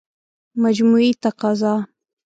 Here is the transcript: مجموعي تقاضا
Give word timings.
مجموعي 0.63 1.11
تقاضا 1.23 1.75